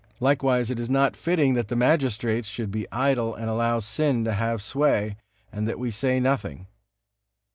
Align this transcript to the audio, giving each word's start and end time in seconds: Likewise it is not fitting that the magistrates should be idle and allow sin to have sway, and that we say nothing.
Likewise 0.19 0.71
it 0.71 0.79
is 0.79 0.89
not 0.89 1.15
fitting 1.15 1.53
that 1.53 1.67
the 1.67 1.75
magistrates 1.75 2.47
should 2.47 2.71
be 2.71 2.91
idle 2.91 3.35
and 3.35 3.51
allow 3.51 3.77
sin 3.77 4.23
to 4.23 4.33
have 4.33 4.63
sway, 4.63 5.15
and 5.51 5.67
that 5.67 5.77
we 5.77 5.91
say 5.91 6.19
nothing. 6.19 6.65